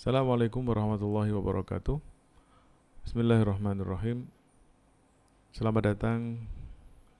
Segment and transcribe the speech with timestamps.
[0.00, 2.00] Assalamualaikum warahmatullahi wabarakatuh.
[3.04, 4.24] Bismillahirrahmanirrahim.
[5.52, 6.40] Selamat datang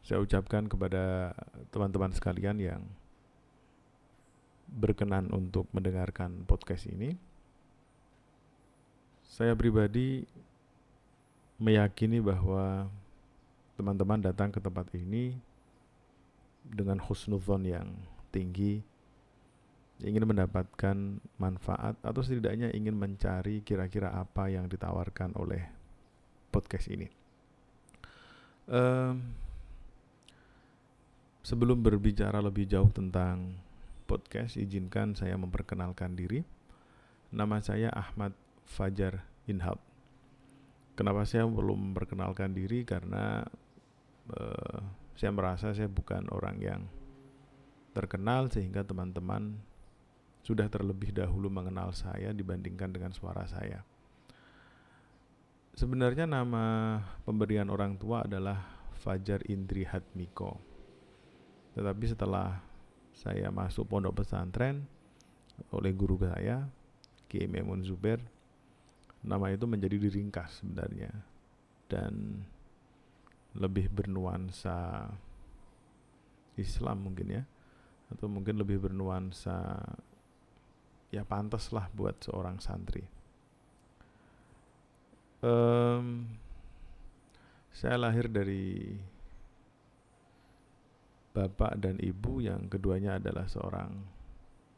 [0.00, 1.36] saya ucapkan kepada
[1.76, 2.80] teman-teman sekalian yang
[4.64, 7.20] berkenan untuk mendengarkan podcast ini.
[9.28, 10.24] Saya pribadi
[11.60, 12.88] meyakini bahwa
[13.76, 15.36] teman-teman datang ke tempat ini
[16.64, 17.92] dengan husnuzon yang
[18.32, 18.80] tinggi
[20.00, 20.96] ingin mendapatkan
[21.36, 25.68] manfaat atau setidaknya ingin mencari kira-kira apa yang ditawarkan oleh
[26.48, 27.08] podcast ini.
[28.70, 29.34] Um,
[31.44, 33.60] sebelum berbicara lebih jauh tentang
[34.08, 36.42] podcast, izinkan saya memperkenalkan diri.
[37.30, 38.34] Nama saya Ahmad
[38.66, 39.78] Fajar Inhab.
[40.98, 42.82] Kenapa saya belum memperkenalkan diri?
[42.82, 43.46] Karena
[44.34, 44.78] uh,
[45.14, 46.82] saya merasa saya bukan orang yang
[47.94, 49.69] terkenal sehingga teman-teman
[50.40, 53.84] sudah terlebih dahulu mengenal saya dibandingkan dengan suara saya.
[55.76, 58.58] Sebenarnya nama pemberian orang tua adalah
[59.00, 60.60] Fajar Indri Hatmiko.
[61.72, 62.60] Tetapi setelah
[63.16, 64.84] saya masuk pondok pesantren
[65.72, 66.68] oleh guru saya,
[67.30, 68.20] Kiai Memun Zuber,
[69.20, 71.12] nama itu menjadi diringkas sebenarnya
[71.88, 72.44] dan
[73.52, 75.10] lebih bernuansa
[76.56, 77.42] Islam mungkin ya
[78.10, 79.78] atau mungkin lebih bernuansa
[81.10, 83.02] ya pantas lah buat seorang santri.
[85.42, 86.38] Um,
[87.74, 88.94] saya lahir dari
[91.34, 94.06] bapak dan ibu yang keduanya adalah seorang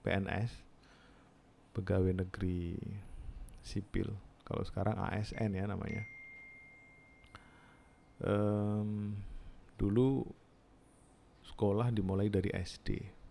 [0.05, 0.53] PNS,
[1.77, 2.77] pegawai negeri
[3.61, 4.09] sipil.
[4.43, 6.05] Kalau sekarang ASN ya namanya.
[8.23, 9.19] Um,
[9.75, 10.23] dulu
[11.43, 13.22] sekolah dimulai dari SD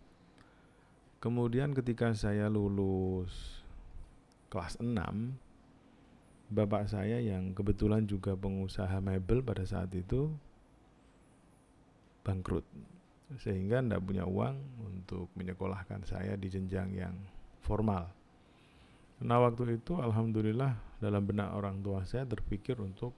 [1.21, 3.61] Kemudian ketika saya lulus
[4.49, 4.89] kelas 6,
[6.49, 10.33] bapak saya yang kebetulan juga pengusaha mebel pada saat itu
[12.25, 12.65] bangkrut.
[13.37, 17.13] Sehingga tidak punya uang untuk menyekolahkan saya di jenjang yang
[17.61, 18.09] formal.
[19.21, 23.13] Nah waktu itu Alhamdulillah dalam benak orang tua saya terpikir untuk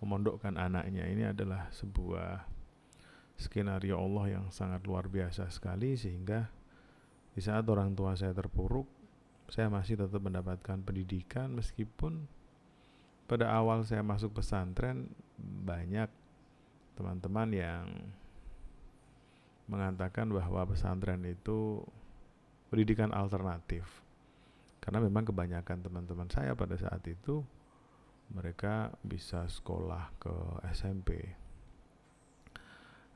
[0.00, 1.04] memondokkan anaknya.
[1.04, 2.48] Ini adalah sebuah
[3.36, 6.59] skenario Allah yang sangat luar biasa sekali sehingga
[7.34, 8.86] di saat orang tua saya terpuruk,
[9.50, 12.26] saya masih tetap mendapatkan pendidikan meskipun
[13.30, 16.10] pada awal saya masuk pesantren banyak
[16.98, 17.86] teman-teman yang
[19.70, 21.86] mengatakan bahwa pesantren itu
[22.68, 23.86] pendidikan alternatif.
[24.82, 27.46] Karena memang kebanyakan teman-teman saya pada saat itu
[28.34, 30.34] mereka bisa sekolah ke
[30.74, 31.10] SMP.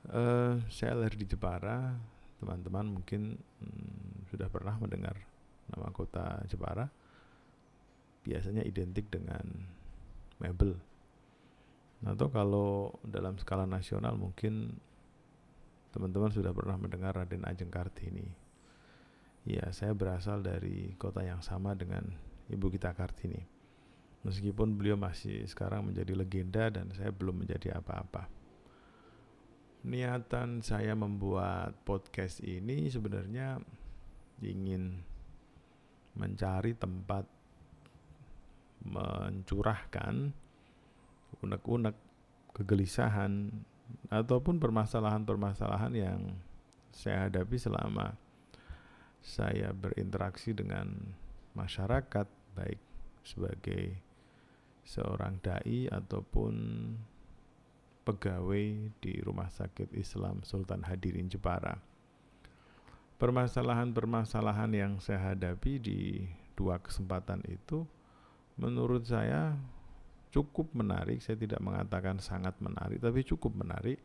[0.05, 1.97] Uh, eh, saya lahir di Jepara,
[2.39, 3.84] teman-teman mungkin hmm,
[4.35, 5.15] sudah pernah mendengar
[5.71, 6.91] nama kota Jepara
[8.25, 9.45] biasanya identik dengan
[10.41, 10.75] mebel.
[12.05, 14.77] Atau kalau dalam skala nasional mungkin
[15.95, 18.27] teman-teman sudah pernah mendengar Raden Ajeng Kartini.
[19.45, 22.05] Ya saya berasal dari kota yang sama dengan
[22.51, 23.41] ibu kita Kartini.
[24.25, 28.25] Meskipun beliau masih sekarang menjadi legenda dan saya belum menjadi apa-apa.
[29.85, 33.61] Niatan saya membuat podcast ini sebenarnya
[34.51, 35.01] ingin
[36.15, 37.25] mencari tempat
[38.85, 40.31] mencurahkan
[41.41, 41.97] unek-unek
[42.55, 43.51] kegelisahan
[44.13, 46.21] ataupun permasalahan-permasalahan yang
[46.95, 48.15] saya hadapi selama
[49.25, 50.93] saya berinteraksi dengan
[51.57, 52.81] masyarakat baik
[53.25, 53.99] sebagai
[54.85, 56.55] seorang dai ataupun
[58.05, 61.94] pegawai di Rumah Sakit Islam Sultan Hadirin Jepara.
[63.15, 66.01] Permasalahan-permasalahan yang saya hadapi di
[66.59, 67.87] dua kesempatan itu
[68.59, 69.55] menurut saya
[70.35, 71.23] cukup menarik.
[71.23, 74.03] Saya tidak mengatakan sangat menarik, tapi cukup menarik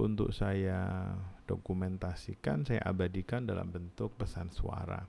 [0.00, 1.12] untuk saya
[1.44, 5.04] dokumentasikan, saya abadikan dalam bentuk pesan suara.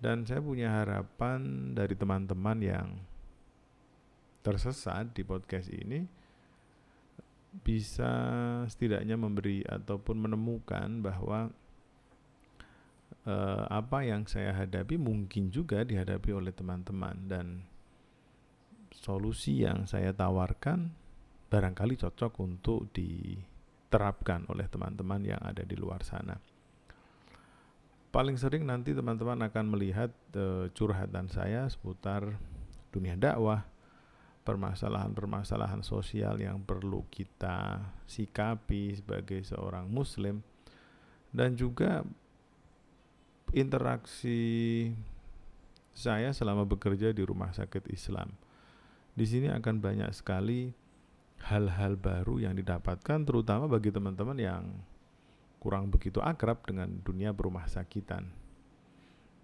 [0.00, 2.88] Dan saya punya harapan dari teman-teman yang
[4.44, 6.04] tersesat di podcast ini
[7.64, 8.12] bisa
[8.68, 11.48] setidaknya memberi ataupun menemukan bahwa
[13.28, 17.46] uh, apa yang saya hadapi mungkin juga dihadapi oleh teman-teman dan
[18.94, 20.94] solusi yang saya tawarkan
[21.50, 26.36] barangkali cocok untuk diterapkan oleh teman-teman yang ada di luar sana.
[28.14, 32.38] Paling sering nanti teman-teman akan melihat uh, curhatan saya seputar
[32.94, 33.66] dunia dakwah,
[34.46, 40.46] permasalahan-permasalahan sosial yang perlu kita sikapi sebagai seorang muslim
[41.34, 42.06] dan juga
[43.54, 44.90] interaksi
[45.94, 48.34] saya selama bekerja di rumah sakit Islam.
[49.14, 50.74] Di sini akan banyak sekali
[51.46, 54.64] hal-hal baru yang didapatkan terutama bagi teman-teman yang
[55.62, 58.26] kurang begitu akrab dengan dunia berumah sakitan.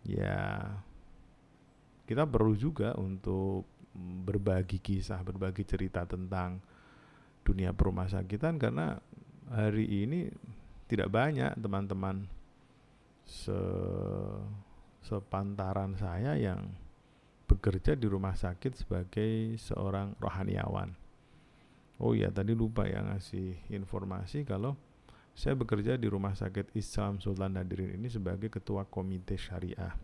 [0.03, 0.67] Ya,
[2.11, 3.71] kita perlu juga untuk
[4.27, 6.59] berbagi kisah, berbagi cerita tentang
[7.47, 8.99] dunia perumah sakitan karena
[9.47, 10.35] hari ini
[10.91, 12.27] tidak banyak teman-teman
[13.31, 13.61] se
[15.07, 16.75] sepantaran saya yang
[17.47, 20.93] bekerja di rumah sakit sebagai seorang rohaniawan.
[22.03, 24.75] Oh ya, tadi lupa ya ngasih informasi kalau
[25.37, 29.95] saya bekerja di Rumah Sakit Islam Sultan Nadirin ini sebagai ketua komite syariah.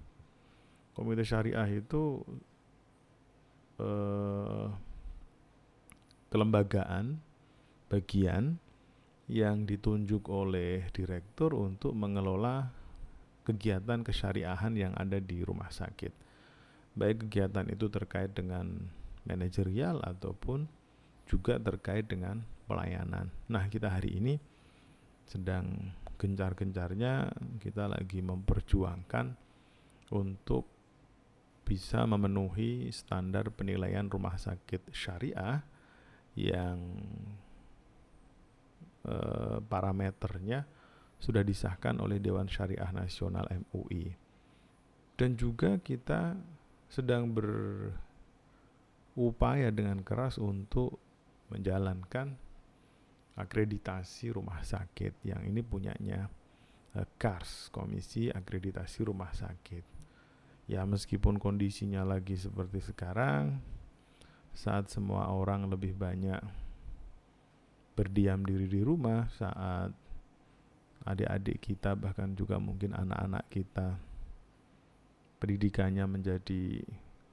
[0.96, 2.24] Komite syariah itu
[3.80, 4.66] eh,
[6.32, 7.20] kelembagaan
[7.92, 8.56] bagian
[9.26, 12.70] yang ditunjuk oleh direktur untuk mengelola
[13.46, 16.10] kegiatan kesyariahan yang ada di rumah sakit.
[16.98, 18.90] Baik kegiatan itu terkait dengan
[19.22, 20.66] manajerial ataupun
[21.30, 23.30] juga terkait dengan pelayanan.
[23.46, 24.34] Nah, kita hari ini
[25.26, 27.30] sedang gencar-gencarnya
[27.62, 29.36] kita lagi memperjuangkan
[30.14, 30.64] untuk
[31.66, 35.66] bisa memenuhi standar penilaian rumah sakit syariah
[36.38, 36.78] yang
[39.02, 40.62] eh, parameternya
[41.16, 44.12] sudah disahkan oleh Dewan Syariah Nasional MUI.
[45.16, 46.36] Dan juga kita
[46.86, 47.82] sedang berupaya
[49.72, 51.00] dengan keras untuk
[51.48, 52.36] menjalankan
[53.36, 56.28] akreditasi rumah sakit yang ini punyanya
[56.96, 59.84] uh, KARS, Komisi Akreditasi Rumah Sakit.
[60.66, 63.62] Ya meskipun kondisinya lagi seperti sekarang,
[64.50, 66.42] saat semua orang lebih banyak
[67.94, 69.94] berdiam diri di rumah, saat
[71.06, 73.96] adik-adik kita bahkan juga mungkin anak-anak kita
[75.38, 76.82] pendidikannya menjadi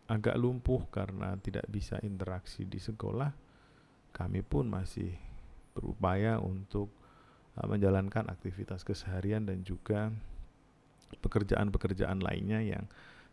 [0.07, 3.31] agak lumpuh karena tidak bisa interaksi di sekolah,
[4.13, 5.15] kami pun masih
[5.73, 6.93] berupaya untuk
[7.57, 10.13] uh, menjalankan aktivitas keseharian dan juga
[11.17, 12.85] pekerjaan-pekerjaan lainnya yang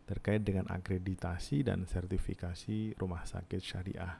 [0.09, 4.17] terkait dengan akreditasi dan sertifikasi rumah sakit syariah.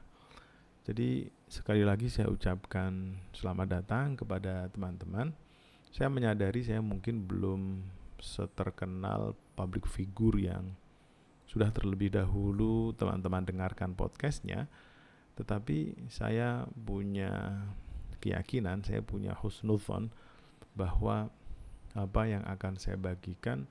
[0.82, 5.30] Jadi sekali lagi saya ucapkan selamat datang kepada teman-teman.
[5.92, 7.84] Saya menyadari saya mungkin belum
[8.16, 10.72] seterkenal public figure yang
[11.44, 14.72] sudah terlebih dahulu teman-teman dengarkan podcastnya,
[15.36, 17.60] tetapi saya punya
[18.24, 20.08] keyakinan, saya punya husnuzon
[20.72, 21.28] bahwa
[21.92, 23.68] apa yang akan saya bagikan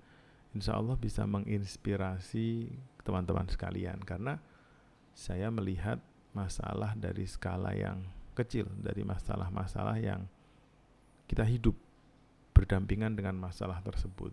[0.54, 2.70] insya Allah bisa menginspirasi
[3.02, 3.98] teman-teman sekalian.
[4.06, 4.38] Karena
[5.18, 5.98] saya melihat
[6.38, 8.06] masalah dari skala yang
[8.38, 10.30] kecil dari masalah-masalah yang
[11.26, 11.74] kita hidup
[12.62, 14.30] berdampingan dengan masalah tersebut.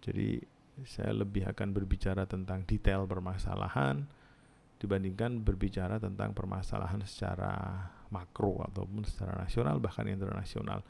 [0.00, 0.40] Jadi
[0.88, 4.08] saya lebih akan berbicara tentang detail permasalahan
[4.80, 10.80] dibandingkan berbicara tentang permasalahan secara makro ataupun secara nasional bahkan internasional.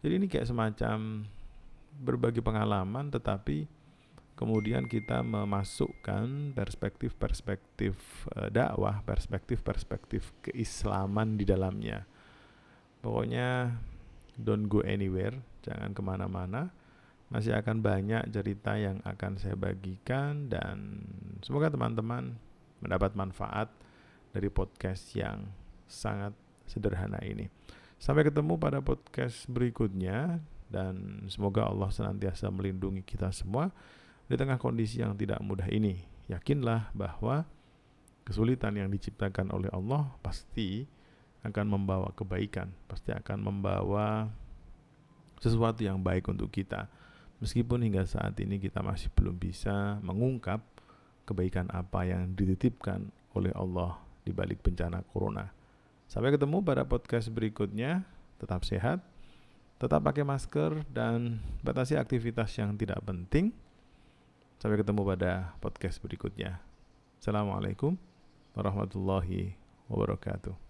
[0.00, 1.28] Jadi ini kayak semacam
[2.00, 3.68] berbagi pengalaman tetapi
[4.34, 7.94] kemudian kita memasukkan perspektif-perspektif
[8.34, 12.08] uh, dakwah, perspektif-perspektif keislaman di dalamnya.
[13.04, 13.76] Pokoknya
[14.40, 16.72] don't go anywhere, jangan ke mana-mana.
[17.30, 21.06] Masih akan banyak cerita yang akan saya bagikan dan
[21.46, 22.34] semoga teman-teman
[22.82, 23.70] mendapat manfaat
[24.34, 25.46] dari podcast yang
[25.86, 26.34] sangat
[26.66, 27.46] sederhana ini.
[28.00, 33.70] Sampai ketemu pada podcast berikutnya dan semoga Allah senantiasa melindungi kita semua
[34.30, 36.02] di tengah kondisi yang tidak mudah ini.
[36.30, 37.46] Yakinlah bahwa
[38.22, 40.86] kesulitan yang diciptakan oleh Allah pasti
[41.40, 44.28] akan membawa kebaikan, pasti akan membawa
[45.40, 46.86] sesuatu yang baik untuk kita.
[47.40, 50.60] Meskipun hingga saat ini kita masih belum bisa mengungkap
[51.24, 55.48] kebaikan apa yang dititipkan oleh Allah di balik bencana corona.
[56.10, 58.04] Sampai ketemu pada podcast berikutnya.
[58.40, 59.04] Tetap sehat,
[59.76, 63.52] tetap pakai masker, dan batasi aktivitas yang tidak penting.
[64.56, 66.60] Sampai ketemu pada podcast berikutnya.
[67.20, 68.00] Assalamualaikum
[68.56, 69.56] warahmatullahi
[69.92, 70.69] wabarakatuh.